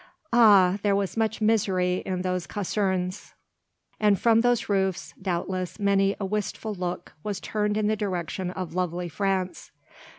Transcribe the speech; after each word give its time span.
Ah! 0.33 0.79
there 0.81 0.95
was 0.95 1.15
much 1.15 1.41
misery 1.41 1.97
in 2.07 2.23
those 2.23 2.47
casernes; 2.47 3.33
and 3.99 4.19
from 4.19 4.41
those 4.41 4.67
roofs, 4.67 5.13
doubtless, 5.21 5.77
many 5.79 6.15
a 6.19 6.25
wistful 6.25 6.73
look 6.73 7.13
was 7.21 7.39
turned 7.39 7.77
in 7.77 7.85
the 7.85 7.95
direction 7.95 8.49
of 8.49 8.73
lovely 8.73 9.09
France. 9.09 9.69